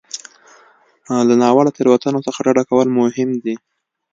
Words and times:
له 1.27 1.35
ناوړه 1.41 1.71
تېروتنو 1.77 2.19
څخه 2.27 2.39
ډډه 2.45 2.63
کول 2.69 2.87
مهم 2.99 3.29
دي. 3.43 3.55